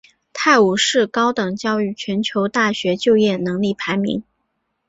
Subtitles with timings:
[0.33, 4.23] 泰晤士高等教育全球大学就业能力排名。